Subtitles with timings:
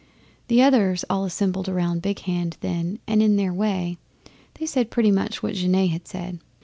[0.47, 3.99] 'The others all assembled round Big Hand then, and, in their way,
[4.55, 6.39] they said pretty much what Genet had said.